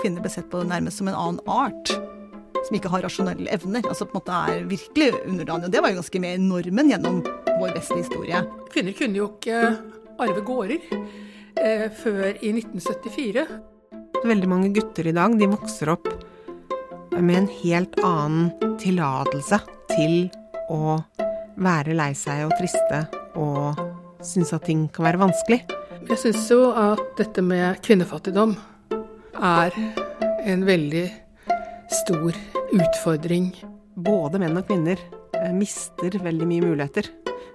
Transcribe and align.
kvinner 0.00 0.24
ble 0.24 0.32
sett 0.32 0.48
på 0.52 0.62
nærmest 0.66 1.00
som 1.00 1.10
en 1.10 1.18
annen 1.18 1.40
art. 1.50 1.92
Som 2.66 2.76
ikke 2.78 2.90
har 2.92 3.04
rasjonelle 3.06 3.50
evner. 3.54 3.84
Altså 3.86 4.06
på 4.06 4.16
en 4.16 4.20
måte 4.20 4.40
er 4.50 4.66
virkelig 4.70 5.12
underdanige. 5.24 5.68
Og 5.68 5.74
det 5.74 5.82
var 5.84 5.92
jo 5.92 6.00
ganske 6.00 6.22
med 6.24 6.36
i 6.36 6.42
normen 6.42 6.92
gjennom 6.92 7.20
vår 7.58 7.74
vestlige 7.76 8.04
historie. 8.06 8.42
Kvinner 8.72 8.96
kunne 8.98 9.20
jo 9.20 9.30
ikke 9.36 9.60
arve 10.18 10.42
gårder 10.46 10.88
eh, 11.62 11.86
før 12.00 12.32
i 12.34 12.52
1974. 12.56 13.46
Veldig 14.26 14.50
mange 14.50 14.72
gutter 14.74 15.06
i 15.06 15.14
dag 15.14 15.36
de 15.38 15.50
vokser 15.50 15.94
opp 15.94 16.08
med 17.18 17.36
en 17.36 17.48
helt 17.62 17.98
annen 18.06 18.74
tillatelse 18.78 19.60
til 19.90 20.28
å 20.70 20.98
være 21.58 21.96
lei 21.98 22.12
seg 22.18 22.44
og 22.46 22.54
triste 22.58 23.04
og 23.38 23.78
synes 24.24 24.52
at 24.54 24.66
ting 24.66 24.86
kan 24.94 25.06
være 25.08 25.22
vanskelig. 25.22 25.62
Jeg 26.08 26.20
syns 26.22 26.46
jo 26.50 26.70
at 26.72 27.02
dette 27.18 27.42
med 27.44 27.80
kvinnefattigdom 27.84 28.54
er 29.42 29.74
en 30.48 30.64
veldig 30.66 31.06
stor 32.02 32.34
utfordring. 32.74 33.52
Både 33.98 34.40
menn 34.42 34.58
og 34.58 34.66
kvinner 34.68 35.00
eh, 35.36 35.54
mister 35.54 36.18
veldig 36.22 36.48
mye 36.48 36.66
muligheter. 36.66 37.08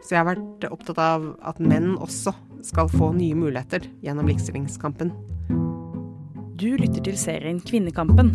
Så 0.04 0.16
jeg 0.16 0.22
har 0.22 0.32
vært 0.34 0.66
opptatt 0.72 1.00
av 1.00 1.27
at 1.48 1.62
menn 1.64 1.94
også 1.96 2.34
skal 2.64 2.90
få 2.91 3.12
nye 3.16 3.36
muligheter 3.36 3.86
gjennom 4.04 4.27
likestillingskampen. 4.32 5.12
Du 6.60 6.70
lytter 6.80 7.04
til 7.04 7.18
serien 7.20 7.60
Kvinnekampen. 7.64 8.32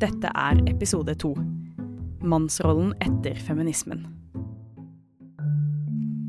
Dette 0.00 0.30
er 0.32 0.60
episode 0.70 1.16
to. 1.20 1.34
Mannsrollen 2.24 2.94
etter 3.04 3.36
feminismen. 3.46 4.06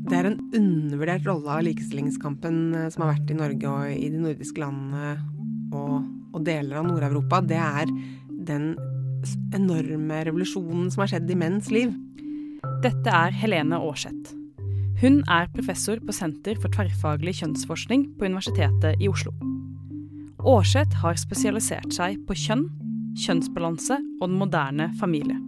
Det 0.08 0.16
er 0.16 0.30
en 0.30 0.38
undervurdert 0.56 1.26
rolle 1.28 1.52
av 1.52 1.66
likestillingskampen 1.66 2.60
eh, 2.72 2.86
som 2.92 3.04
har 3.04 3.14
vært 3.14 3.32
i 3.32 3.36
Norge 3.36 3.72
og 3.72 3.90
i 3.92 4.08
de 4.08 4.22
nordiske 4.22 4.62
landene 4.62 5.18
og, 5.76 6.06
og 6.38 6.46
deler 6.46 6.80
av 6.80 6.88
Nord-Europa. 6.88 7.42
Det 7.44 7.58
er 7.58 7.92
den 8.48 8.72
enorme 9.56 10.22
revolusjonen 10.28 10.88
som 10.92 11.04
har 11.04 11.12
skjedd 11.12 11.30
i 11.30 11.38
menns 11.38 11.70
liv. 11.74 11.92
Dette 12.84 13.12
er 13.12 13.34
Helene 13.34 13.80
Aarseth. 13.82 14.34
Hun 14.98 15.20
er 15.30 15.50
professor 15.54 16.00
på 16.02 16.14
Senter 16.14 16.58
for 16.58 16.72
tverrfaglig 16.74 17.36
kjønnsforskning 17.38 18.08
på 18.18 18.26
Universitetet 18.26 18.98
i 19.02 19.10
Oslo. 19.10 19.34
Aarseth 20.42 21.02
har 21.02 21.18
spesialisert 21.18 21.92
seg 21.94 22.18
på 22.26 22.34
kjønn, 22.38 22.66
kjønnsbalanse 23.18 23.98
og 24.18 24.26
den 24.26 24.40
moderne 24.40 24.90
familie. 24.98 25.38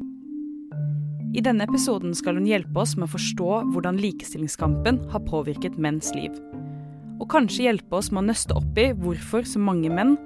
I 1.30 1.42
denne 1.46 1.66
episoden 1.66 2.14
skal 2.18 2.38
hun 2.38 2.48
hjelpe 2.48 2.82
oss 2.82 2.96
med 2.98 3.06
å 3.06 3.14
forstå 3.14 3.50
hvordan 3.70 4.00
likestillingskampen 4.02 5.04
har 5.12 5.26
påvirket 5.28 5.78
menns 5.78 6.10
liv. 6.16 6.34
Og 7.20 7.28
kanskje 7.28 7.66
hjelpe 7.68 7.98
oss 7.98 8.08
med 8.10 8.22
å 8.22 8.28
nøste 8.30 8.56
opp 8.56 8.78
i 8.80 8.90
hvorfor 8.96 9.44
så 9.46 9.60
mange 9.60 9.92
menn 9.92 10.16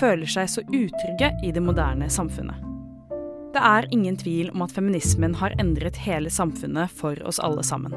føler 0.00 0.28
seg 0.28 0.50
så 0.52 0.64
utrygge 0.68 1.32
i 1.42 1.52
det 1.54 1.64
moderne 1.64 2.10
samfunnet. 2.12 2.68
Det 3.52 3.60
er 3.60 3.88
ingen 3.92 4.16
tvil 4.16 4.48
om 4.54 4.64
at 4.64 4.72
feminismen 4.72 5.34
har 5.40 5.52
endret 5.60 5.98
hele 6.06 6.32
samfunnet 6.32 6.92
for 6.92 7.18
oss 7.28 7.40
alle 7.40 7.64
sammen. 7.64 7.92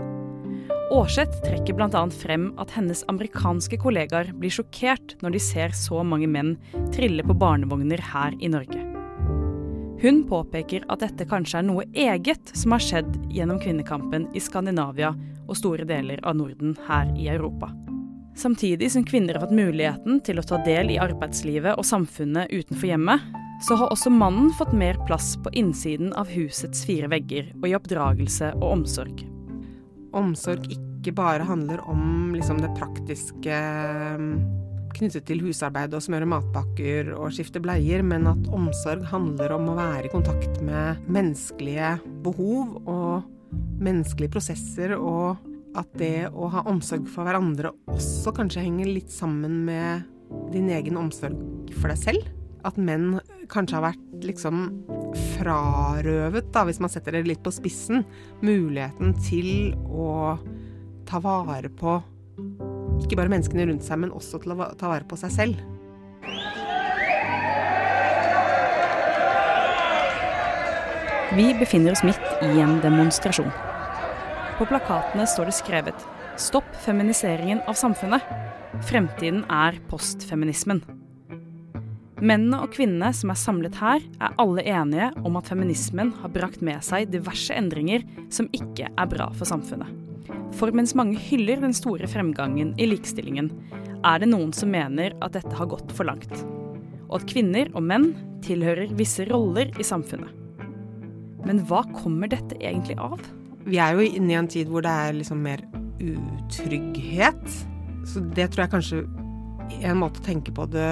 Aarseth 0.94 1.40
trekker 1.44 1.76
bl.a. 1.76 2.02
frem 2.14 2.50
at 2.62 2.72
hennes 2.76 3.04
amerikanske 3.12 3.80
kollegaer 3.82 4.30
blir 4.38 4.54
sjokkert 4.54 5.16
når 5.24 5.36
de 5.36 5.42
ser 5.42 5.74
så 5.76 6.04
mange 6.06 6.28
menn 6.30 6.54
trille 6.96 7.26
på 7.26 7.36
barnevogner 7.40 8.04
her 8.14 8.36
i 8.40 8.52
Norge. 8.52 8.84
Hun 10.04 10.22
påpeker 10.30 10.84
at 10.92 11.02
dette 11.02 11.26
kanskje 11.26 11.62
er 11.62 11.66
noe 11.66 11.88
eget 11.96 12.52
som 12.54 12.76
har 12.76 12.84
skjedd 12.84 13.16
gjennom 13.34 13.62
kvinnekampen 13.64 14.28
i 14.36 14.44
Skandinavia 14.44 15.16
og 15.48 15.58
store 15.58 15.88
deler 15.88 16.22
av 16.28 16.38
Norden 16.38 16.76
her 16.86 17.10
i 17.18 17.32
Europa. 17.32 17.72
Samtidig 18.36 18.92
som 18.92 19.06
kvinner 19.08 19.38
har 19.38 19.46
fått 19.46 19.56
muligheten 19.56 20.20
til 20.28 20.40
å 20.40 20.44
ta 20.44 20.60
del 20.66 20.92
i 20.92 21.00
arbeidslivet 21.00 21.80
og 21.80 21.88
samfunnet 21.88 22.52
utenfor 22.52 22.90
hjemmet, 22.90 23.24
så 23.64 23.78
har 23.80 23.94
også 23.94 24.12
mannen 24.12 24.52
fått 24.58 24.74
mer 24.76 25.00
plass 25.08 25.38
på 25.40 25.54
innsiden 25.56 26.12
av 26.20 26.28
husets 26.28 26.84
fire 26.86 27.08
vegger 27.12 27.54
og 27.62 27.70
i 27.70 27.76
oppdragelse 27.78 28.52
og 28.60 28.68
omsorg. 28.74 29.24
Omsorg 30.16 30.68
ikke 30.68 31.16
bare 31.16 31.48
handler 31.48 31.80
om 31.88 32.36
liksom, 32.36 32.60
det 32.60 32.74
praktiske 32.76 33.62
knyttet 34.96 35.26
til 35.28 35.42
husarbeid 35.44 35.96
og 35.96 36.04
smøre 36.04 36.28
matpakker 36.30 37.14
og 37.16 37.34
skifte 37.36 37.62
bleier, 37.64 38.04
men 38.04 38.28
at 38.32 38.52
omsorg 38.56 39.04
handler 39.12 39.56
om 39.56 39.72
å 39.72 39.80
være 39.80 40.08
i 40.08 40.12
kontakt 40.12 40.60
med 40.64 41.04
menneskelige 41.12 41.98
behov 42.26 42.78
og 42.84 43.26
menneskelige 43.84 44.36
prosesser, 44.36 44.96
og 44.96 45.55
at 45.76 45.92
det 46.00 46.30
å 46.32 46.50
ha 46.54 46.64
omsorg 46.70 47.08
for 47.12 47.28
hverandre 47.28 47.74
også 47.92 48.34
kanskje 48.36 48.64
henger 48.66 48.90
litt 48.90 49.14
sammen 49.14 49.64
med 49.68 50.06
din 50.54 50.70
egen 50.74 50.98
omsorg 51.00 51.38
for 51.76 51.92
deg 51.92 52.02
selv. 52.02 52.32
At 52.66 52.80
menn 52.82 53.20
kanskje 53.52 53.78
har 53.78 53.92
vært 53.92 54.26
liksom 54.26 54.66
frarøvet, 55.36 56.50
da, 56.56 56.66
hvis 56.66 56.82
man 56.82 56.92
setter 56.92 57.18
det 57.18 57.28
litt 57.28 57.44
på 57.46 57.54
spissen, 57.54 58.04
muligheten 58.42 59.14
til 59.22 59.76
å 59.86 60.36
ta 61.06 61.22
vare 61.22 61.70
på 61.70 62.00
ikke 63.04 63.20
bare 63.20 63.32
menneskene 63.32 63.68
rundt 63.70 63.86
seg, 63.86 64.00
men 64.02 64.14
også 64.16 64.40
til 64.42 64.56
å 64.56 64.72
ta 64.80 64.90
vare 64.90 65.06
på 65.08 65.20
seg 65.20 65.34
selv. 65.36 65.62
Vi 71.36 71.52
befinner 71.60 71.92
oss 71.92 72.04
midt 72.08 72.28
i 72.48 72.62
en 72.64 72.78
demonstrasjon. 72.84 73.52
På 74.56 74.64
plakatene 74.64 75.26
står 75.28 75.50
det 75.50 75.54
skrevet 75.58 76.04
'Stopp 76.40 76.76
feminiseringen 76.86 77.60
av 77.68 77.76
samfunnet'. 77.76 78.24
Fremtiden 78.88 79.42
er 79.52 79.76
postfeminismen. 79.90 80.80
Mennene 82.24 82.62
og 82.64 82.72
kvinnene 82.72 83.12
som 83.12 83.34
er 83.34 83.40
samlet 83.40 83.76
her, 83.76 84.00
er 84.24 84.40
alle 84.40 84.64
enige 84.64 85.12
om 85.28 85.36
at 85.36 85.52
feminismen 85.52 86.14
har 86.22 86.32
brakt 86.32 86.64
med 86.64 86.80
seg 86.88 87.12
diverse 87.12 87.52
endringer 87.52 88.08
som 88.32 88.48
ikke 88.56 88.88
er 88.88 89.12
bra 89.12 89.28
for 89.36 89.44
samfunnet. 89.44 89.92
For 90.56 90.72
mens 90.72 90.96
mange 90.96 91.20
hyller 91.20 91.60
den 91.60 91.76
store 91.76 92.08
fremgangen 92.08 92.74
i 92.80 92.88
likestillingen, 92.88 93.52
er 94.06 94.20
det 94.20 94.32
noen 94.32 94.54
som 94.56 94.72
mener 94.72 95.20
at 95.22 95.36
dette 95.36 95.52
har 95.52 95.68
gått 95.68 95.92
for 95.92 96.08
langt. 96.08 96.32
Og 97.10 97.20
at 97.20 97.28
kvinner 97.28 97.68
og 97.76 97.84
menn 97.84 98.14
tilhører 98.40 98.96
visse 98.96 99.28
roller 99.28 99.68
i 99.76 99.84
samfunnet. 99.84 100.32
Men 101.44 101.60
hva 101.68 101.84
kommer 101.92 102.32
dette 102.32 102.56
egentlig 102.64 102.96
av? 102.96 103.20
Vi 103.66 103.80
er 103.82 103.98
jo 103.98 104.06
inne 104.06 104.34
i 104.34 104.40
en 104.40 104.50
tid 104.52 104.70
hvor 104.70 104.86
det 104.86 104.94
er 104.94 105.16
liksom 105.18 105.42
mer 105.46 105.64
utrygghet. 106.02 107.46
Så 108.06 108.22
det 108.38 108.52
tror 108.54 108.66
jeg 108.66 108.74
kanskje 108.76 109.06
en 109.86 109.98
måte 110.00 110.22
å 110.22 110.26
tenke 110.26 110.54
på 110.56 110.66
det 110.70 110.90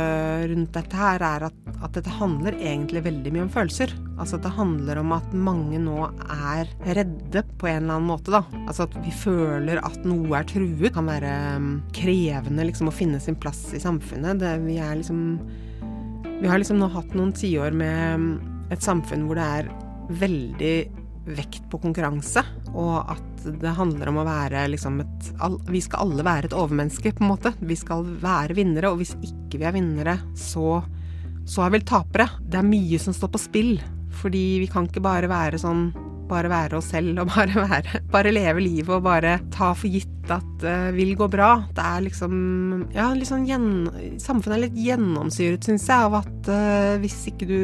rundt 0.49 0.73
dette 0.75 0.97
her, 0.97 1.21
er 1.23 1.45
at, 1.47 1.57
at, 1.75 1.91
dette 1.95 2.13
handler 2.17 2.55
egentlig 2.57 3.03
veldig 3.05 3.33
mye 3.33 3.45
om 3.45 3.51
følelser. 3.53 3.93
Altså 4.17 4.37
at 4.37 4.47
det 4.47 4.53
handler 4.57 5.01
om 5.01 5.13
at 5.15 5.35
mange 5.35 5.79
nå 5.81 6.07
er 6.33 6.71
redde 6.97 7.43
på 7.59 7.69
en 7.69 7.83
eller 7.83 7.99
annen 7.99 8.09
måte, 8.09 8.33
da. 8.33 8.43
Altså 8.63 8.87
at 8.87 8.97
vi 9.03 9.13
føler 9.13 9.81
at 9.83 10.07
noe 10.07 10.39
er 10.39 10.49
truet. 10.49 10.81
Det 10.83 10.93
kan 10.95 11.09
være 11.09 11.35
um, 11.59 11.69
krevende 11.95 12.67
liksom 12.69 12.89
å 12.89 12.95
finne 12.95 13.21
sin 13.23 13.37
plass 13.39 13.65
i 13.75 13.81
samfunnet. 13.83 14.41
Det, 14.41 14.55
vi 14.65 14.79
er 14.81 14.97
liksom 14.99 15.21
Vi 16.41 16.49
har 16.49 16.59
liksom 16.59 16.81
nå 16.81 16.89
hatt 16.91 17.13
noen 17.15 17.31
tiår 17.37 17.75
med 17.77 18.19
um, 18.19 18.27
et 18.73 18.83
samfunn 18.83 19.27
hvor 19.27 19.39
det 19.39 19.47
er 19.61 19.71
veldig 20.19 20.75
vekt 21.25 21.65
på 21.71 21.79
konkurranse, 21.83 22.43
og 22.73 23.13
at 23.13 23.45
det 23.61 23.75
handler 23.77 24.11
om 24.11 24.21
å 24.21 24.27
være 24.27 24.65
liksom 24.71 25.01
et 25.03 25.29
Vi 25.69 25.81
skal 25.83 26.05
alle 26.05 26.25
være 26.25 26.49
et 26.49 26.55
overmenneske, 26.57 27.13
på 27.15 27.23
en 27.23 27.33
måte. 27.33 27.53
Vi 27.59 27.77
skal 27.79 28.05
være 28.21 28.57
vinnere, 28.57 28.91
og 28.91 29.01
hvis 29.01 29.15
ikke 29.21 29.61
vi 29.61 29.67
er 29.67 29.75
vinnere, 29.75 30.17
så, 30.37 30.81
så 31.45 31.65
er 31.65 31.75
vel 31.77 31.85
tapere. 31.87 32.29
Det 32.41 32.59
er 32.59 32.67
mye 32.67 32.99
som 33.01 33.15
står 33.15 33.33
på 33.33 33.43
spill, 33.45 33.75
fordi 34.21 34.45
vi 34.63 34.71
kan 34.71 34.89
ikke 34.89 35.03
bare 35.03 35.31
være 35.31 35.61
sånn 35.61 35.91
bare 36.33 36.49
være 36.51 36.77
oss 36.79 36.89
selv 36.93 37.19
og 37.21 37.29
bare 37.33 37.63
være 37.67 38.01
Bare 38.13 38.33
leve 38.33 38.63
livet 38.63 38.95
og 38.95 39.05
bare 39.05 39.37
ta 39.53 39.73
for 39.75 39.91
gitt 39.91 40.09
at 40.31 40.45
det 40.63 40.71
uh, 40.71 40.93
vil 40.95 41.17
gå 41.19 41.27
bra. 41.27 41.65
Det 41.75 41.83
er 41.83 42.05
liksom 42.05 42.35
Ja, 42.95 43.09
sånn 43.27 43.47
gjen, 43.47 43.65
Samfunnet 44.23 44.55
er 44.55 44.61
litt 44.67 44.77
gjennomsyret, 44.79 45.67
syns 45.67 45.89
jeg, 45.89 45.99
av 46.07 46.21
at 46.21 46.51
uh, 46.51 46.93
hvis 47.03 47.17
ikke 47.31 47.49
du 47.49 47.59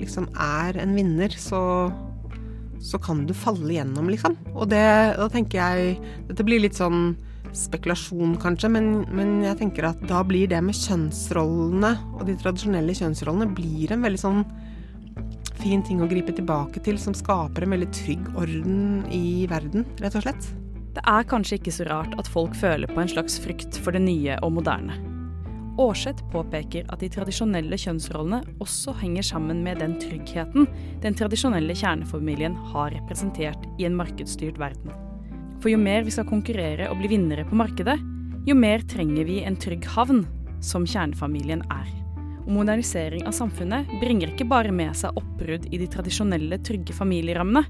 liksom 0.00 0.26
er 0.34 0.80
en 0.82 0.96
vinner, 0.98 1.30
så 1.38 1.62
så 2.82 2.98
kan 3.02 3.24
du 3.26 3.34
falle 3.36 3.76
gjennom, 3.76 4.08
liksom. 4.10 4.34
Og 4.56 4.66
det, 4.72 4.82
da 5.18 5.28
tenker 5.30 5.60
jeg 5.60 5.94
Dette 6.28 6.46
blir 6.46 6.62
litt 6.64 6.78
sånn 6.78 7.12
spekulasjon, 7.52 8.38
kanskje, 8.40 8.70
men, 8.72 8.86
men, 9.12 9.34
jeg 9.44 9.58
tenker 9.60 9.90
at 9.90 10.00
da 10.08 10.22
blir 10.24 10.48
det 10.48 10.62
med 10.64 10.76
kjønnsrollene 10.76 11.92
og 12.16 12.24
de 12.28 12.36
tradisjonelle 12.40 12.96
kjønnsrollene 12.96 13.52
blir 13.52 13.92
en 13.92 14.06
veldig 14.06 14.22
sånn 14.22 14.40
fin 15.60 15.84
ting 15.84 16.00
å 16.02 16.08
gripe 16.10 16.32
tilbake 16.34 16.80
til, 16.82 16.96
som 16.98 17.14
skaper 17.14 17.66
en 17.66 17.76
veldig 17.76 17.90
trygg 17.94 18.32
orden 18.32 19.04
i 19.12 19.44
verden, 19.52 19.86
rett 20.00 20.16
og 20.18 20.24
slett. 20.24 20.50
Det 20.96 21.04
er 21.08 21.28
kanskje 21.28 21.60
ikke 21.60 21.76
så 21.76 21.88
rart 21.88 22.16
at 22.20 22.28
folk 22.28 22.56
føler 22.58 22.90
på 22.90 23.04
en 23.04 23.12
slags 23.12 23.38
frykt 23.40 23.78
for 23.84 23.94
det 23.96 24.04
nye 24.04 24.40
og 24.40 24.56
moderne. 24.58 25.11
Aarseth 25.80 26.24
påpeker 26.32 26.84
at 26.92 27.00
de 27.00 27.08
tradisjonelle 27.12 27.78
kjønnsrollene 27.80 28.42
også 28.60 28.92
henger 29.00 29.24
sammen 29.24 29.62
med 29.64 29.80
den 29.80 29.94
tryggheten 30.02 30.66
den 31.00 31.16
tradisjonelle 31.16 31.76
kjernefamilien 31.78 32.58
har 32.74 32.92
representert 32.92 33.64
i 33.80 33.86
en 33.88 33.96
markedsstyrt 33.96 34.60
verden. 34.60 34.92
For 35.62 35.72
jo 35.72 35.78
mer 35.80 36.04
vi 36.04 36.12
skal 36.12 36.28
konkurrere 36.28 36.90
og 36.90 36.98
bli 37.00 37.14
vinnere 37.14 37.46
på 37.48 37.56
markedet, 37.56 37.96
jo 38.44 38.56
mer 38.58 38.82
trenger 38.90 39.24
vi 39.28 39.40
en 39.46 39.56
trygg 39.56 39.86
havn, 39.94 40.24
som 40.62 40.84
kjernefamilien 40.86 41.62
er. 41.70 41.90
og 42.42 42.50
modernisering 42.56 43.22
av 43.28 43.36
samfunnet 43.36 43.86
bringer 44.00 44.32
ikke 44.32 44.48
bare 44.50 44.72
med 44.74 44.96
seg 44.98 45.14
oppbrudd 45.14 45.68
i 45.70 45.78
de 45.78 45.86
tradisjonelle, 45.86 46.58
trygge 46.66 46.94
familierammene. 46.96 47.62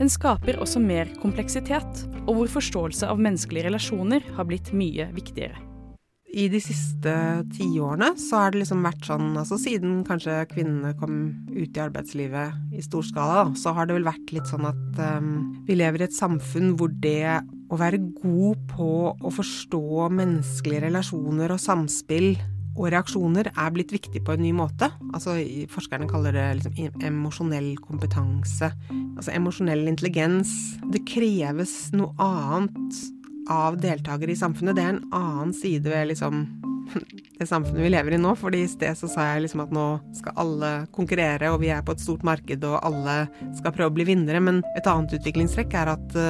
Den 0.00 0.08
skaper 0.10 0.56
også 0.64 0.80
mer 0.80 1.12
kompleksitet, 1.20 2.06
og 2.24 2.32
hvor 2.38 2.54
forståelse 2.56 3.06
av 3.12 3.20
menneskelige 3.20 3.68
relasjoner 3.68 4.24
har 4.34 4.48
blitt 4.48 4.72
mye 4.72 5.10
viktigere. 5.12 5.73
I 6.34 6.48
de 6.50 6.58
siste 6.58 7.12
tiårene 7.54 8.08
så 8.18 8.40
har 8.40 8.54
det 8.54 8.64
liksom 8.64 8.82
vært 8.82 9.06
sånn, 9.06 9.28
altså 9.38 9.58
siden 9.60 10.00
kanskje 10.06 10.40
kvinnene 10.50 10.94
kom 10.98 11.18
ut 11.52 11.76
i 11.76 11.82
arbeidslivet 11.84 12.74
i 12.74 12.82
stor 12.82 13.06
skala, 13.06 13.44
så 13.58 13.74
har 13.76 13.86
det 13.86 13.94
vel 13.98 14.08
vært 14.08 14.32
litt 14.34 14.50
sånn 14.50 14.66
at 14.66 14.98
um, 14.98 15.36
vi 15.68 15.78
lever 15.78 16.02
i 16.02 16.08
et 16.08 16.16
samfunn 16.16 16.74
hvor 16.78 16.90
det 17.04 17.38
å 17.70 17.78
være 17.78 18.02
god 18.18 18.66
på 18.72 18.90
å 19.14 19.32
forstå 19.34 20.10
menneskelige 20.18 20.88
relasjoner 20.88 21.54
og 21.54 21.62
samspill 21.62 22.34
og 22.74 22.88
reaksjoner 22.90 23.52
er 23.52 23.74
blitt 23.74 23.92
viktig 23.94 24.24
på 24.26 24.34
en 24.34 24.42
ny 24.42 24.50
måte. 24.56 24.88
Altså, 25.14 25.36
forskerne 25.70 26.08
kaller 26.10 26.34
det 26.34 26.46
liksom 26.58 27.04
emosjonell 27.06 27.76
kompetanse. 27.78 28.72
Altså 29.14 29.30
emosjonell 29.34 29.86
intelligens. 29.90 30.50
Det 30.90 31.04
kreves 31.06 31.92
noe 31.94 32.10
annet 32.18 33.04
av 33.50 33.78
deltakere 33.80 34.32
i 34.32 34.38
samfunnet. 34.38 34.76
Det 34.76 34.84
er 34.84 34.94
en 34.94 35.14
annen 35.14 35.54
side 35.56 35.90
ved 35.90 36.10
liksom 36.12 36.44
det 37.38 37.48
samfunnet 37.48 37.82
vi 37.84 37.92
lever 37.92 38.16
i 38.16 38.20
nå. 38.20 38.34
fordi 38.38 38.64
i 38.64 38.70
sted 38.70 38.96
så 38.98 39.08
sa 39.10 39.28
jeg 39.30 39.46
liksom 39.46 39.64
at 39.64 39.72
nå 39.74 39.86
skal 40.16 40.40
alle 40.44 40.72
konkurrere, 40.94 41.52
og 41.52 41.62
vi 41.64 41.72
er 41.74 41.84
på 41.84 41.96
et 41.96 42.04
stort 42.04 42.24
marked, 42.26 42.64
og 42.64 42.80
alle 42.84 43.24
skal 43.56 43.74
prøve 43.74 43.92
å 43.92 43.96
bli 43.96 44.08
vinnere. 44.12 44.42
Men 44.44 44.62
et 44.76 44.90
annet 44.90 45.16
utviklingstrekk 45.18 45.78
er 45.80 45.94
at, 45.96 46.20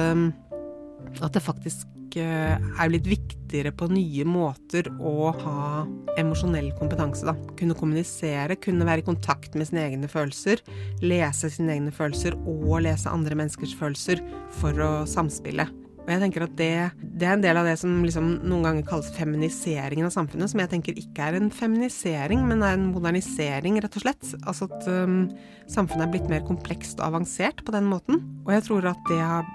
at 1.21 1.35
det 1.35 1.43
faktisk 1.43 1.89
Eh, 2.15 2.55
er 2.55 2.91
blitt 2.91 3.07
viktigere 3.09 3.73
på 3.75 3.89
nye 3.91 4.23
måter 4.27 4.87
å 5.03 5.31
ha 5.35 5.83
emosjonell 6.19 6.69
kompetanse. 6.79 7.25
Da. 7.27 7.35
Kunne 7.59 7.75
kommunisere, 7.75 8.55
kunne 8.55 8.87
være 8.87 9.03
i 9.03 9.07
kontakt 9.07 9.57
med 9.59 9.67
sine 9.67 9.83
egne 9.89 10.09
følelser, 10.11 10.63
lese 11.03 11.51
sine 11.51 11.75
egne 11.75 11.91
følelser 11.95 12.37
og 12.39 12.85
lese 12.85 13.11
andre 13.11 13.35
menneskers 13.41 13.75
følelser 13.75 14.23
for 14.61 14.79
å 14.79 14.91
samspille. 15.09 15.67
Og 16.05 16.11
jeg 16.13 16.21
tenker 16.21 16.43
at 16.45 16.53
det, 16.59 16.71
det, 17.01 17.25
er 17.25 17.33
en 17.33 17.41
del 17.41 17.57
av 17.57 17.65
det 17.65 17.79
som 17.81 17.93
liksom 18.05 18.27
noen 18.45 18.67
ganger 18.67 18.85
kalles 18.85 19.07
feminiseringen 19.15 20.05
av 20.05 20.13
samfunnet, 20.13 20.51
som 20.51 20.61
jeg 20.61 20.69
tenker 20.75 20.99
ikke 21.01 21.29
er 21.31 21.37
en 21.39 21.49
feminisering, 21.49 22.43
men 22.45 22.61
er 22.61 22.77
en 22.77 22.91
modernisering, 22.91 23.79
rett 23.81 23.97
og 23.97 24.05
slett. 24.05 24.27
Altså 24.45 24.69
at 24.69 24.85
um, 24.85 25.23
samfunnet 25.71 26.05
er 26.05 26.11
blitt 26.13 26.29
mer 26.29 26.45
komplekst 26.45 27.01
og 27.01 27.07
avansert 27.09 27.65
på 27.65 27.73
den 27.73 27.89
måten. 27.89 28.21
Og 28.45 28.53
jeg 28.53 28.67
tror 28.67 28.91
at 28.93 29.09
det 29.09 29.17
har 29.17 29.49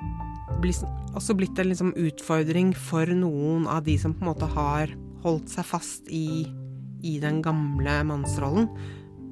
også 1.15 1.39
blitt 1.39 1.63
en 1.63 1.71
liksom 1.71 1.95
utfordring 1.95 2.75
for 2.75 3.07
noen 3.15 3.71
av 3.71 3.87
de 3.87 3.95
som 4.03 4.17
på 4.17 4.27
en 4.27 4.33
måte 4.33 4.51
har 4.51 4.91
holdt 5.23 5.55
seg 5.55 5.71
fast 5.71 6.11
i, 6.11 6.49
i 7.07 7.19
den 7.23 7.45
gamle 7.47 8.01
mannsrollen. 8.11 8.67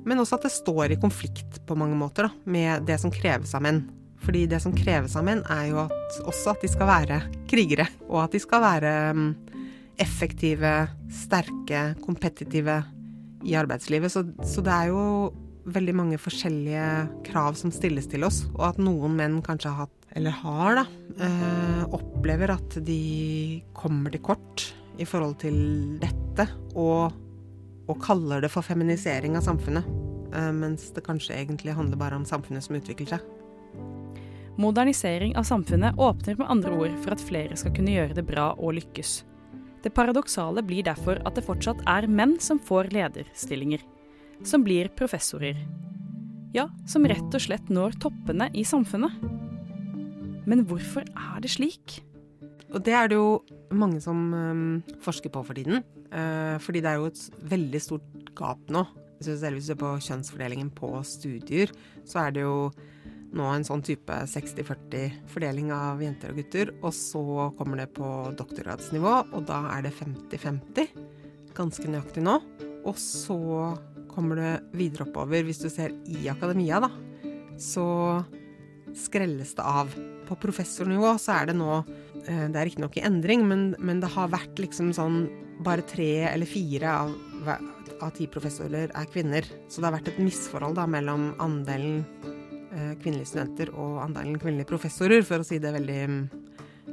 Men 0.06 0.22
også 0.22 0.38
at 0.38 0.46
det 0.46 0.54
står 0.54 0.94
i 0.94 1.02
konflikt 1.02 1.58
på 1.66 1.76
mange 1.76 1.98
måter 1.98 2.28
da, 2.28 2.34
med 2.46 2.86
det 2.88 3.02
som 3.02 3.10
kreves 3.12 3.58
av 3.58 3.66
menn. 3.66 3.88
Fordi 4.24 4.46
det 4.50 4.60
som 4.64 4.74
kreves 4.76 5.14
av 5.16 5.26
menn, 5.26 5.44
er 5.52 5.70
jo 5.70 5.82
at, 5.86 6.20
også 6.26 6.54
at 6.54 6.64
de 6.64 6.70
skal 6.72 6.90
være 6.90 7.20
krigere. 7.50 7.86
Og 8.08 8.22
at 8.24 8.34
de 8.34 8.42
skal 8.42 8.64
være 8.64 8.94
um, 9.16 9.28
effektive, 10.00 10.72
sterke, 11.12 11.92
kompetitive 12.04 12.80
i 13.46 13.54
arbeidslivet. 13.58 14.12
Så, 14.12 14.24
så 14.46 14.64
det 14.64 14.74
er 14.74 14.90
jo 14.92 15.04
veldig 15.68 15.94
mange 15.96 16.18
forskjellige 16.20 16.88
krav 17.28 17.56
som 17.60 17.72
stilles 17.74 18.08
til 18.10 18.24
oss, 18.26 18.44
og 18.56 18.70
at 18.70 18.82
noen 18.82 19.16
menn 19.18 19.40
kanskje 19.44 19.72
har 19.72 19.86
hatt 19.86 19.94
eller 20.16 20.32
har, 20.40 20.78
da, 20.78 20.84
øh, 21.20 21.82
opplever 21.98 22.54
at 22.54 22.78
de 22.86 23.62
kommer 23.76 24.10
til 24.10 24.22
kort 24.24 24.64
i 24.98 25.06
forhold 25.06 25.36
til 25.42 25.58
dette, 26.00 26.48
og, 26.74 27.12
og 27.86 28.00
kaller 28.02 28.42
det 28.42 28.50
for 28.50 28.66
feminisering 28.66 29.36
av 29.38 29.44
samfunnet. 29.46 29.86
Øh, 30.32 30.52
mens 30.56 30.88
det 30.96 31.04
kanskje 31.06 31.36
egentlig 31.36 31.76
handler 31.76 32.00
bare 32.00 32.16
om 32.16 32.24
samfunnet 32.28 32.64
som 32.64 32.78
utvikler 32.80 33.12
seg. 33.12 33.28
Modernisering 34.58 35.36
av 35.38 35.44
samfunnet 35.46 35.94
åpner 35.98 36.34
med 36.34 36.48
andre 36.50 36.72
ord 36.74 36.94
for 37.04 37.14
at 37.14 37.22
flere 37.22 37.54
skal 37.56 37.70
kunne 37.76 37.92
gjøre 37.94 38.16
det 38.16 38.24
bra 38.26 38.48
og 38.56 38.74
lykkes. 38.74 39.20
Det 39.84 39.92
paradoksale 39.94 40.64
blir 40.66 40.82
derfor 40.82 41.20
at 41.22 41.38
det 41.38 41.44
fortsatt 41.46 41.84
er 41.86 42.08
menn 42.10 42.34
som 42.42 42.58
får 42.58 42.90
lederstillinger. 42.90 43.84
Som 44.42 44.64
blir 44.66 44.90
professorer. 44.98 45.54
Ja, 46.56 46.66
som 46.90 47.06
rett 47.06 47.38
og 47.38 47.44
slett 47.44 47.70
når 47.70 48.00
toppene 48.02 48.50
i 48.50 48.66
samfunnet. 48.66 49.14
Men 50.50 50.66
hvorfor 50.66 51.06
er 51.06 51.38
det 51.44 51.54
slik? 51.54 52.00
Og 52.74 52.82
det 52.82 52.98
er 52.98 53.12
det 53.12 53.20
jo 53.20 53.38
mange 53.70 54.02
som 54.02 54.82
forsker 55.06 55.30
på 55.30 55.46
for 55.46 55.54
tiden. 55.54 55.86
Uh, 56.10 56.58
fordi 56.58 56.82
det 56.82 56.90
er 56.90 56.98
jo 56.98 57.12
et 57.12 57.24
veldig 57.54 57.84
stort 57.84 58.34
gap 58.34 58.74
nå. 58.74 58.88
Selv 59.22 59.54
Hvis 59.54 59.68
du 59.68 59.72
ser 59.72 59.78
på 59.78 59.96
kjønnsfordelingen 60.02 60.74
på 60.74 60.96
studier, 61.06 61.70
så 62.06 62.26
er 62.26 62.34
det 62.34 62.42
jo 62.42 62.72
nå 63.36 63.48
en 63.52 63.66
sånn 63.66 63.82
type 63.84 64.14
60-40 64.32 65.18
fordeling 65.28 65.72
av 65.74 66.00
jenter 66.02 66.32
og 66.32 66.40
gutter. 66.40 66.72
Og 66.80 66.94
så 66.96 67.22
kommer 67.58 67.82
det 67.82 67.90
på 67.96 68.08
doktorgradsnivå, 68.38 69.14
og 69.36 69.46
da 69.48 69.62
er 69.74 69.86
det 69.88 69.94
50-50. 69.98 70.92
Ganske 71.58 71.90
nøyaktig 71.90 72.24
nå. 72.24 72.38
Og 72.88 72.96
så 73.00 73.38
kommer 74.10 74.40
det 74.40 74.52
videre 74.78 75.08
oppover. 75.08 75.44
Hvis 75.46 75.62
du 75.62 75.68
ser 75.72 75.94
i 76.08 76.28
akademia, 76.30 76.80
da, 76.82 76.90
så 77.60 77.86
skrelles 78.96 79.52
det 79.58 79.66
av 79.66 79.92
på 80.28 80.36
professornivå 80.42 81.14
så 81.20 81.38
er 81.38 81.50
det 81.50 81.56
nå 81.58 81.70
eh, 81.78 82.46
Det 82.48 82.58
er 82.58 82.66
riktignok 82.68 82.98
i 82.98 83.04
endring, 83.08 83.44
men, 83.48 83.70
men, 83.78 84.02
det 84.02 84.10
har 84.12 84.32
vært 84.32 84.60
liksom 84.60 84.92
sånn 84.96 85.22
bare 85.64 85.84
tre 85.88 86.28
eller 86.28 86.48
fire 86.48 86.90
av, 87.04 87.14
av 87.98 88.10
ti 88.14 88.28
professorer 88.30 88.92
er 88.94 89.12
kvinner. 89.12 89.46
Så 89.68 89.80
det 89.80 89.88
har 89.88 89.96
vært 89.98 90.12
et 90.12 90.20
misforhold 90.22 90.78
da 90.78 90.86
mellom 90.90 91.32
andelen 91.42 92.04
kvinnelige 93.02 93.32
studenter 93.32 93.72
og 93.74 94.02
andelen 94.04 94.38
kvinnelige 94.40 94.70
professorer, 94.70 95.24
for 95.26 95.42
å 95.42 95.46
si 95.46 95.60
det 95.62 95.74
veldig 95.74 96.00
mm, 96.08 96.20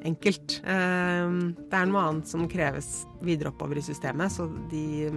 enkelt. 0.05 0.59
Eh, 0.63 1.35
det 1.59 1.79
er 1.79 1.89
noe 1.89 2.05
annet 2.09 2.29
som 2.29 2.45
kreves 2.51 2.91
videre 3.25 3.53
oppover 3.53 3.81
i 3.81 3.85
systemet, 3.85 4.33
så 4.33 4.47
de 4.71 5.11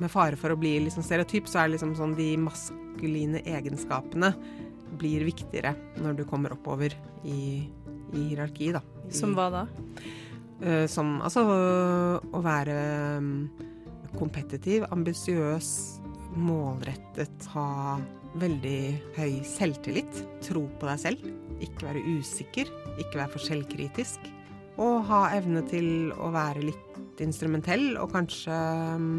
med 0.00 0.10
fare 0.10 0.38
for 0.38 0.54
å 0.54 0.58
bli 0.58 0.76
liksom 0.86 1.04
stereotyp, 1.06 1.48
så 1.48 1.60
er 1.60 1.68
det 1.68 1.76
liksom 1.76 1.94
sånn 1.98 2.16
de 2.18 2.32
maskuline 2.42 3.42
egenskapene 3.46 4.32
blir 4.98 5.24
viktigere 5.26 5.74
når 6.02 6.18
du 6.18 6.24
kommer 6.28 6.54
oppover 6.54 6.94
i, 7.22 7.66
i 8.14 8.28
hierarkiet, 8.30 8.78
da. 8.78 8.82
Som 9.14 9.34
hva 9.38 9.50
da? 9.52 9.64
Uh, 10.64 10.86
som 10.90 11.18
altså 11.22 11.44
å 11.44 12.40
være 12.44 12.76
um, 13.18 13.30
kompetitiv, 14.18 14.86
ambisiøs, 14.94 15.70
målrettet, 16.34 17.48
ha 17.54 17.98
veldig 18.40 18.78
høy 19.16 19.40
selvtillit, 19.46 20.22
tro 20.44 20.64
på 20.80 20.88
deg 20.88 21.02
selv, 21.02 21.26
ikke 21.62 21.88
være 21.88 22.04
usikker, 22.18 22.70
ikke 22.98 23.20
være 23.20 23.32
for 23.34 23.46
selvkritisk. 23.46 24.30
Og 24.82 25.04
ha 25.06 25.28
evne 25.36 25.62
til 25.70 26.10
å 26.18 26.32
være 26.34 26.64
litt 26.66 27.22
instrumentell, 27.22 27.92
og 28.00 28.10
kanskje 28.14 28.54
um, 28.98 29.10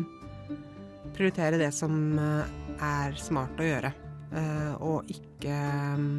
prioritere 1.15 1.61
det 1.61 1.71
som 1.75 2.17
uh, 2.19 2.43
er 2.75 3.15
smart 3.19 3.61
å 3.61 3.69
gjøre. 3.69 3.93
Uh, 4.35 4.73
og 4.83 5.13
ikke 5.13 5.55
um, 5.95 6.09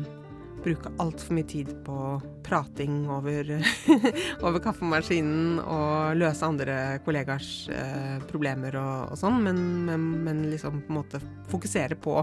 bruke 0.65 0.91
altfor 1.03 1.37
mye 1.37 1.47
tid 1.49 1.71
på 1.85 1.99
prating 2.47 3.05
over, 3.13 3.53
over, 4.45 4.59
kaffemaskinen 4.65 5.61
og 5.61 6.17
løse 6.19 6.47
andre 6.49 6.79
kollegers 7.05 7.51
uh, 7.71 8.17
problemer 8.31 8.79
og, 8.81 9.13
og 9.13 9.21
sånn, 9.21 9.43
men, 9.45 9.63
men, 9.87 10.09
men, 10.25 10.45
liksom 10.51 10.81
på 10.87 10.95
en 10.95 11.01
måte 11.03 11.23
fokusere 11.53 11.99
på 12.01 12.23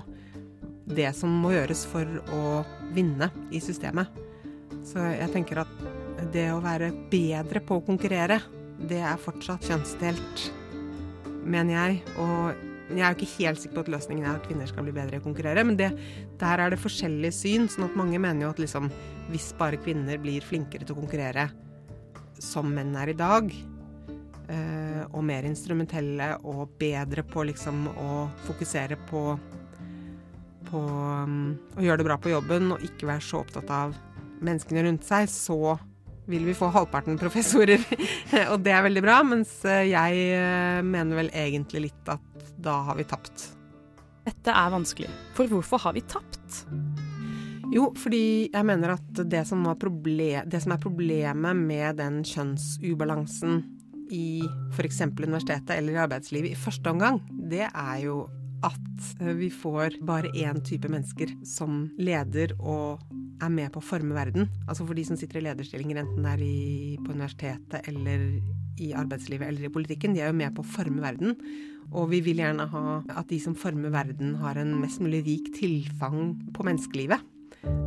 det 0.86 1.10
som 1.16 1.32
må 1.44 1.54
gjøres 1.54 1.86
for 1.90 2.08
å 2.36 2.64
vinne 2.96 3.30
i 3.54 3.62
systemet. 3.64 4.12
Så 4.84 5.00
jeg 5.14 5.32
tenker 5.32 5.64
at 5.64 5.72
det 6.34 6.50
å 6.52 6.62
være 6.64 6.92
bedre 7.12 7.62
på 7.64 7.80
å 7.80 7.86
konkurrere, 7.86 8.40
det 8.84 9.00
er 9.06 9.22
fortsatt 9.22 9.66
kjønnsdelt, 9.70 10.46
mener 11.44 11.76
jeg. 11.78 12.00
Og 12.20 12.70
jeg 12.94 13.04
er 13.04 13.14
jo 13.14 13.18
ikke 13.18 13.34
helt 13.38 13.62
sikker 13.62 13.78
på 13.78 13.84
at 13.86 13.92
løsningen 13.96 14.28
er 14.28 14.38
at 14.38 14.48
kvinner 14.48 14.70
skal 14.70 14.88
bli 14.88 14.96
bedre 14.96 15.18
i 15.18 15.22
å 15.22 15.26
konkurrere, 15.26 15.64
men 15.66 15.78
det, 15.80 15.92
der 16.42 16.64
er 16.64 16.74
det 16.74 16.82
forskjellige 16.82 17.36
syn. 17.36 17.68
sånn 17.72 17.88
at 17.88 18.00
mange 18.00 18.20
mener 18.22 18.48
jo 18.48 18.54
at 18.54 18.62
liksom, 18.62 18.90
hvis 19.32 19.54
bare 19.60 19.80
kvinner 19.82 20.20
blir 20.22 20.46
flinkere 20.46 20.86
til 20.86 20.96
å 20.96 21.00
konkurrere 21.00 21.48
som 22.44 22.68
menn 22.76 22.96
er 23.00 23.14
i 23.14 23.18
dag, 23.18 23.50
øh, 24.52 25.04
og 25.14 25.24
mer 25.26 25.48
instrumentelle 25.48 26.34
og 26.44 26.76
bedre 26.80 27.24
på 27.28 27.48
liksom 27.50 27.88
å 27.94 28.10
fokusere 28.48 29.00
på 29.10 29.24
på 30.74 30.82
um, 30.82 31.54
å 31.78 31.86
gjøre 31.86 32.02
det 32.02 32.10
bra 32.10 32.20
på 32.20 32.34
jobben 32.34 32.74
og 32.74 32.84
ikke 32.86 33.10
være 33.12 33.24
så 33.24 33.44
opptatt 33.44 33.70
av 33.74 33.96
menneskene 34.44 34.84
rundt 34.88 35.06
seg, 35.08 35.30
så 35.32 35.78
vil 36.30 36.46
vi 36.48 36.56
få 36.58 36.70
halvparten 36.74 37.20
professorer. 37.20 37.84
og 38.52 38.64
det 38.64 38.74
er 38.74 38.86
veldig 38.88 39.04
bra, 39.04 39.20
mens 39.28 39.56
eh, 39.68 39.90
jeg 39.92 40.24
eh, 40.38 40.80
mener 40.86 41.20
vel 41.20 41.32
egentlig 41.36 41.90
litt 41.90 42.12
at 42.12 42.54
da 42.64 42.80
har 42.88 43.00
vi 43.00 43.08
tapt. 43.08 43.50
Dette 44.24 44.56
er 44.56 44.72
vanskelig, 44.72 45.10
for 45.36 45.52
hvorfor 45.52 45.82
har 45.84 45.96
vi 45.98 46.06
tapt? 46.08 46.64
Jo, 47.74 47.90
fordi 47.98 48.52
jeg 48.54 48.68
mener 48.68 48.96
at 48.96 49.24
det 49.28 49.44
som, 49.50 49.66
det 49.66 50.62
som 50.64 50.76
er 50.76 50.84
problemet 50.84 51.60
med 51.60 52.00
den 52.00 52.22
kjønnsubalansen 52.28 53.64
i 54.14 54.44
f.eks. 54.76 55.02
universitetet 55.10 55.76
eller 55.76 55.96
i 55.96 56.02
arbeidslivet 56.06 56.54
i 56.54 56.60
første 56.60 56.94
omgang, 56.94 57.20
det 57.50 57.66
er 57.68 57.98
jo 58.04 58.24
at 58.64 59.12
eh, 59.22 59.34
vi 59.38 59.50
får 59.54 60.00
bare 60.06 60.32
én 60.40 60.62
type 60.66 60.90
mennesker 60.92 61.36
som 61.48 61.88
leder 62.00 62.56
og 62.60 63.04
er 63.44 63.52
med 63.52 63.74
på 63.74 63.82
å 63.82 63.86
forme 63.86 64.16
verden. 64.16 64.50
Altså 64.68 64.88
for 64.88 64.98
de 64.98 65.06
som 65.08 65.20
sitter 65.20 65.42
i 65.42 65.48
lederstillinger, 65.50 66.04
enten 66.04 66.26
det 66.26 66.36
er 66.36 66.44
i, 66.46 66.98
på 67.04 67.16
universitetet 67.16 67.90
eller 67.92 68.28
i 68.82 68.90
arbeidslivet 68.98 69.48
eller 69.48 69.68
i 69.68 69.74
politikken, 69.74 70.16
de 70.16 70.24
er 70.24 70.32
jo 70.32 70.40
med 70.40 70.56
på 70.56 70.64
å 70.64 70.72
forme 70.76 71.04
verden. 71.04 71.36
Og 71.94 72.10
vi 72.14 72.24
vil 72.26 72.40
gjerne 72.42 72.66
ha 72.72 72.86
at 73.20 73.30
de 73.30 73.38
som 73.44 73.58
former 73.58 73.94
verden, 73.94 74.38
har 74.42 74.58
en 74.58 74.74
mest 74.82 75.04
mulig 75.04 75.24
rik 75.28 75.52
tilfang 75.60 76.34
på 76.56 76.66
menneskelivet. 76.66 77.30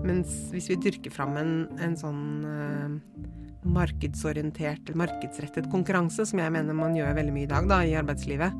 Mens 0.06 0.30
hvis 0.52 0.70
vi 0.70 0.78
dyrker 0.80 1.12
fram 1.12 1.34
en, 1.40 1.54
en 1.82 1.96
sånn 1.98 2.22
uh, 2.46 2.94
markedsorientert, 3.66 4.92
markedsrettet 4.96 5.68
konkurranse, 5.72 6.24
som 6.28 6.40
jeg 6.40 6.54
mener 6.54 6.76
man 6.76 6.96
gjør 6.96 7.16
veldig 7.18 7.34
mye 7.34 7.48
i 7.48 7.50
dag 7.50 7.68
da, 7.70 7.80
i 7.82 7.96
arbeidslivet, 7.98 8.54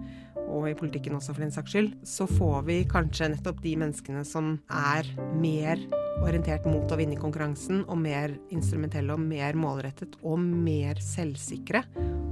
og 0.47 0.69
i 0.71 0.76
politikken 0.79 1.17
også 1.19 1.35
for 1.35 1.45
den 1.45 1.55
saks 1.55 1.75
skyld, 1.75 1.93
så 2.07 2.26
får 2.31 2.67
vi 2.69 2.81
kanskje 2.88 3.31
nettopp 3.33 3.62
de 3.65 3.76
menneskene 3.81 4.25
som 4.26 4.57
er 4.73 5.09
mer 5.37 5.81
orientert 6.25 6.65
mot 6.69 6.91
å 6.91 6.99
vinne 6.99 7.19
konkurransen, 7.21 7.83
og 7.87 7.99
mer 8.00 8.37
instrumentelle 8.55 9.15
og 9.15 9.23
mer 9.23 9.59
målrettet 9.59 10.17
og 10.23 10.41
mer 10.41 11.00
selvsikre. 11.03 11.85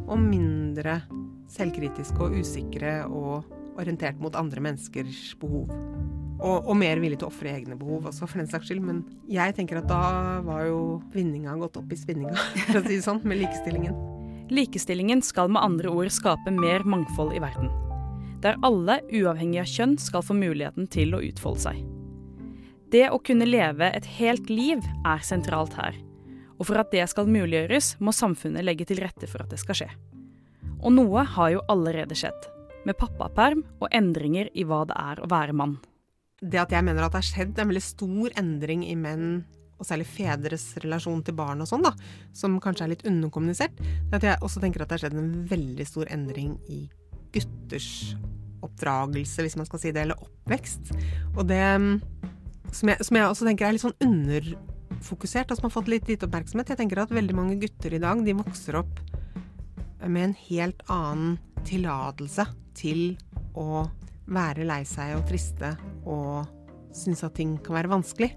Og 0.04 0.20
mindre 0.20 1.00
selvkritiske 1.52 2.20
og 2.20 2.38
usikre 2.40 2.96
og 3.08 3.44
orientert 3.80 4.20
mot 4.22 4.34
andre 4.38 4.62
menneskers 4.64 5.34
behov. 5.40 5.70
Og, 6.44 6.66
og 6.66 6.74
mer 6.76 7.00
villig 7.00 7.20
til 7.20 7.28
å 7.28 7.32
ofre 7.32 7.52
egne 7.54 7.76
behov 7.78 8.10
også, 8.10 8.26
for 8.28 8.42
den 8.42 8.50
saks 8.50 8.68
skyld. 8.68 8.82
Men 8.84 9.04
jeg 9.30 9.54
tenker 9.56 9.80
at 9.80 9.88
da 9.90 10.40
var 10.44 10.66
jo 10.68 10.80
vinninga 11.14 11.56
gått 11.60 11.78
opp 11.80 11.94
i 11.94 12.00
spinninga, 12.00 12.34
for 12.66 12.80
å 12.80 12.84
si 12.86 12.98
det 12.98 13.06
sånn, 13.06 13.22
med 13.24 13.40
likestillingen. 13.44 13.96
Likestillingen 14.52 15.24
skal 15.24 15.48
med 15.52 15.64
andre 15.64 15.92
ord 15.92 16.12
skape 16.12 16.52
mer 16.52 16.84
mangfold 16.84 17.32
i 17.36 17.40
verden. 17.42 17.72
Der 18.44 18.58
alle, 18.66 19.00
uavhengig 19.08 19.62
av 19.62 19.70
kjønn, 19.70 19.94
skal 20.00 20.24
få 20.24 20.36
muligheten 20.36 20.88
til 20.92 21.16
å 21.16 21.22
utfolde 21.24 21.64
seg. 21.64 21.78
Det 22.92 23.06
å 23.10 23.20
kunne 23.24 23.48
leve 23.48 23.88
et 23.96 24.06
helt 24.18 24.50
liv 24.52 24.84
er 25.08 25.24
sentralt 25.24 25.74
her. 25.78 25.96
Og 26.60 26.68
for 26.68 26.78
at 26.78 26.92
det 26.92 27.08
skal 27.10 27.26
muliggjøres, 27.26 27.96
må 28.04 28.12
samfunnet 28.14 28.66
legge 28.66 28.86
til 28.86 29.00
rette 29.02 29.26
for 29.30 29.42
at 29.42 29.50
det 29.50 29.58
skal 29.62 29.80
skje. 29.80 29.88
Og 30.84 30.92
noe 30.92 31.24
har 31.34 31.56
jo 31.56 31.64
allerede 31.72 32.14
skjedd. 32.18 32.46
Med 32.84 33.00
pappaperm 33.00 33.64
og 33.80 33.88
endringer 33.96 34.52
i 34.52 34.68
hva 34.68 34.84
det 34.86 35.00
er 35.00 35.24
å 35.24 35.30
være 35.32 35.56
mann 35.56 35.78
det 36.44 36.60
at 36.60 36.72
jeg 36.74 36.84
mener 36.84 37.04
at 37.04 37.14
det 37.14 37.20
har 37.22 37.28
skjedd 37.28 37.60
en 37.60 37.70
veldig 37.70 37.84
stor 37.84 38.34
endring 38.40 38.84
i 38.86 38.96
menn, 38.98 39.44
og 39.80 39.88
særlig 39.88 40.06
fedres 40.06 40.66
relasjon 40.84 41.22
til 41.26 41.36
barn 41.36 41.62
og 41.64 41.68
sånn, 41.68 41.84
da, 41.84 41.94
som 42.36 42.60
kanskje 42.62 42.86
er 42.86 42.92
litt 42.94 43.06
underkommunisert, 43.08 43.80
det 43.80 44.20
at 44.20 44.28
jeg 44.28 44.42
også 44.44 44.62
tenker 44.62 44.84
at 44.84 44.90
det 44.90 44.98
har 44.98 45.04
skjedd 45.06 45.18
en 45.18 45.32
veldig 45.50 45.86
stor 45.88 46.10
endring 46.14 46.54
i 46.70 46.84
gutters 47.34 47.88
oppdragelse, 48.64 49.44
hvis 49.44 49.58
man 49.60 49.68
skal 49.68 49.82
si 49.82 49.92
det, 49.92 50.06
eller 50.06 50.20
oppvekst. 50.22 50.94
Og 51.34 51.44
det 51.48 51.64
som 52.74 52.90
jeg, 52.90 53.06
som 53.06 53.18
jeg 53.18 53.28
også 53.28 53.48
tenker 53.48 53.68
er 53.68 53.76
litt 53.76 53.84
sånn 53.84 53.98
underfokusert, 54.02 55.50
og 55.50 55.58
som 55.58 55.68
har 55.68 55.74
fått 55.74 55.90
litt 55.92 56.08
lite 56.10 56.28
oppmerksomhet. 56.28 56.72
Jeg 56.72 56.80
tenker 56.80 57.02
at 57.02 57.14
veldig 57.14 57.36
mange 57.36 57.58
gutter 57.62 57.94
i 57.94 58.02
dag, 58.02 58.22
de 58.24 58.36
vokser 58.38 58.80
opp 58.80 59.02
med 60.04 60.30
en 60.30 60.38
helt 60.48 60.82
annen 60.92 61.36
tillatelse 61.64 62.46
til 62.76 63.14
å 63.56 63.84
være 64.24 64.66
lei 64.66 64.82
seg 64.88 65.14
og 65.18 65.26
triste 65.28 65.74
og 66.08 66.48
synes 66.94 67.24
at 67.26 67.36
ting 67.38 67.56
kan 67.62 67.78
være 67.78 67.92
vanskelig. 67.92 68.30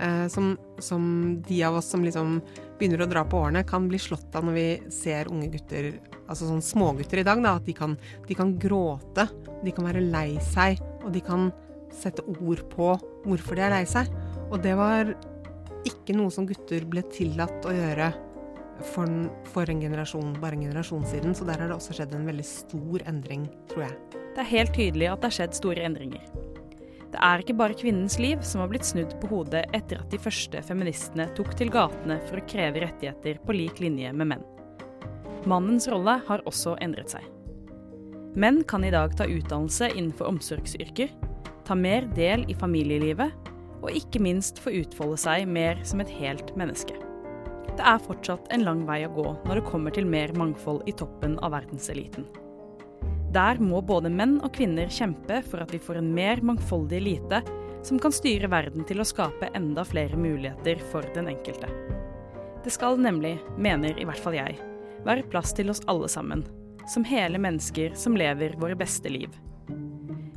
Eh, 0.00 0.26
som, 0.32 0.54
som, 0.82 1.04
de 1.46 1.60
av 1.64 1.78
oss 1.78 1.90
som 1.92 2.02
liksom 2.04 2.38
begynner 2.78 3.04
å 3.04 3.10
dra 3.10 3.22
på 3.26 3.38
årene, 3.38 3.64
kan 3.66 3.86
bli 3.88 4.00
slått 4.02 4.34
av 4.34 4.46
når 4.46 4.56
vi 4.56 4.68
ser 4.92 5.30
unge 5.30 5.52
gutter, 5.52 5.92
altså 6.28 6.48
sånn 6.48 6.64
smågutter 6.64 7.20
i 7.20 7.26
dag, 7.26 7.42
da, 7.44 7.56
at 7.58 7.66
de 7.68 7.74
kan, 7.76 7.96
de 8.28 8.36
kan 8.38 8.54
gråte, 8.60 9.28
de 9.64 9.74
kan 9.74 9.88
være 9.88 10.04
lei 10.04 10.36
seg, 10.52 10.80
og 11.04 11.12
de 11.14 11.22
kan 11.24 11.50
sette 11.94 12.24
ord 12.40 12.64
på 12.72 12.92
hvorfor 13.24 13.58
de 13.58 13.66
er 13.66 13.74
lei 13.76 13.84
seg. 13.88 14.10
Og 14.50 14.60
det 14.64 14.74
var 14.78 15.14
ikke 15.88 16.16
noe 16.16 16.32
som 16.32 16.46
gutter 16.48 16.86
ble 16.88 17.04
tillatt 17.12 17.66
å 17.68 17.74
gjøre 17.74 18.10
for, 18.94 19.10
for 19.52 19.70
en 19.70 19.82
generasjon, 19.84 20.34
bare 20.42 20.58
en 20.58 20.66
generasjon 20.66 21.04
siden, 21.08 21.36
så 21.36 21.46
der 21.48 21.60
har 21.60 21.70
det 21.70 21.76
også 21.76 21.96
skjedd 21.98 22.16
en 22.16 22.26
veldig 22.28 22.46
stor 22.48 23.04
endring, 23.10 23.46
tror 23.70 23.86
jeg. 23.86 24.00
Det 24.34 24.42
er 24.42 24.50
helt 24.50 24.74
tydelig 24.74 25.12
at 25.12 25.22
det 25.22 25.30
har 25.30 25.38
skjedd 25.38 25.60
store 25.60 25.86
endringer. 25.86 26.24
Det 27.14 27.20
er 27.22 27.44
ikke 27.44 27.54
bare 27.54 27.76
kvinnens 27.78 28.16
liv 28.18 28.40
som 28.42 28.64
har 28.64 28.72
blitt 28.72 28.88
snudd 28.88 29.12
på 29.22 29.28
hodet 29.30 29.62
etter 29.76 30.00
at 30.02 30.10
de 30.10 30.18
første 30.18 30.58
feministene 30.66 31.28
tok 31.38 31.52
til 31.54 31.70
gatene 31.70 32.18
for 32.26 32.40
å 32.40 32.46
kreve 32.50 32.82
rettigheter 32.82 33.38
på 33.44 33.54
lik 33.54 33.78
linje 33.84 34.10
med 34.10 34.32
menn. 34.32 34.42
Mannens 35.44 35.88
rolle 35.92 36.18
har 36.26 36.44
også 36.48 36.76
endret 36.84 37.14
seg. 37.16 37.24
Menn 38.34 38.62
kan 38.66 38.84
i 38.84 38.92
dag 38.94 39.12
ta 39.16 39.26
utdannelse 39.30 39.92
innenfor 39.92 40.32
omsorgsyrker, 40.32 41.12
ta 41.64 41.76
mer 41.78 42.06
del 42.16 42.46
i 42.50 42.56
familielivet 42.58 43.50
og 43.84 43.92
ikke 43.92 44.22
minst 44.24 44.58
få 44.62 44.72
utfolde 44.80 45.18
seg 45.20 45.48
mer 45.48 45.80
som 45.86 46.00
et 46.02 46.12
helt 46.18 46.54
menneske. 46.58 46.96
Det 47.74 47.82
er 47.82 48.02
fortsatt 48.02 48.48
en 48.54 48.64
lang 48.66 48.84
vei 48.86 49.02
å 49.06 49.12
gå 49.12 49.26
når 49.44 49.60
det 49.60 49.68
kommer 49.68 49.94
til 49.94 50.06
mer 50.08 50.32
mangfold 50.38 50.84
i 50.90 50.94
toppen 50.96 51.36
av 51.42 51.54
verdenseliten. 51.56 52.26
Der 53.34 53.58
må 53.58 53.80
både 53.82 54.12
menn 54.14 54.36
og 54.46 54.52
kvinner 54.54 54.90
kjempe 54.92 55.40
for 55.48 55.64
at 55.64 55.72
vi 55.74 55.82
får 55.82 55.98
en 55.98 56.12
mer 56.14 56.42
mangfoldig 56.46 57.00
elite 57.00 57.42
som 57.84 57.98
kan 58.00 58.14
styre 58.14 58.48
verden 58.48 58.86
til 58.88 59.02
å 59.02 59.06
skape 59.08 59.50
enda 59.58 59.82
flere 59.84 60.16
muligheter 60.16 60.78
for 60.92 61.06
den 61.16 61.28
enkelte. 61.32 61.68
Det 62.64 62.72
skal 62.72 62.96
nemlig, 62.96 63.36
mener 63.60 63.98
i 63.98 64.06
hvert 64.08 64.22
fall 64.22 64.38
jeg, 64.38 64.56
være 65.06 65.26
plass 65.30 65.52
til 65.56 65.70
oss 65.72 65.82
alle 65.90 66.08
sammen, 66.10 66.44
som 66.90 67.04
hele 67.08 67.40
mennesker 67.40 67.94
som 67.98 68.16
lever 68.16 68.56
våre 68.60 68.76
beste 68.78 69.12
liv. 69.12 69.32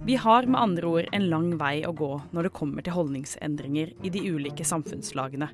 Vi 0.08 0.16
har 0.16 0.46
med 0.48 0.62
andre 0.62 0.88
ord 0.88 1.08
en 1.12 1.26
lang 1.28 1.50
vei 1.60 1.82
å 1.84 1.92
gå 1.92 2.14
når 2.32 2.48
det 2.48 2.56
kommer 2.56 2.84
til 2.86 2.96
holdningsendringer 2.96 3.92
i 4.08 4.12
de 4.14 4.22
ulike 4.24 4.64
samfunnslagene. 4.64 5.50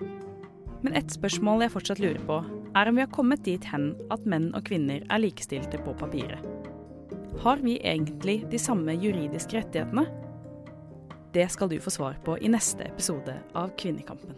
Men 0.84 0.98
ett 1.00 1.10
spørsmål 1.15 1.63
jeg 1.65 1.74
fortsatt 1.74 2.01
lurer 2.03 2.22
på, 2.27 2.38
er 2.77 2.89
om 2.89 3.00
vi 3.00 3.01
har 3.05 3.13
kommet 3.13 3.46
dit 3.48 3.65
hen 3.72 3.93
at 4.13 4.27
menn 4.29 4.51
og 4.53 4.65
kvinner 4.67 5.05
er 5.10 5.24
likestilte 5.24 5.79
på 5.82 5.96
papiret. 5.98 6.41
Har 7.41 7.63
vi 7.65 7.79
egentlig 7.82 8.43
de 8.51 8.60
samme 8.62 8.93
juridiske 8.93 9.58
rettighetene? 9.58 10.05
Det 11.34 11.48
skal 11.50 11.72
du 11.72 11.79
få 11.82 11.89
svar 11.89 12.20
på 12.25 12.38
i 12.38 12.51
neste 12.53 12.91
episode 12.91 13.34
av 13.58 13.74
Kvinnekampen. 13.79 14.38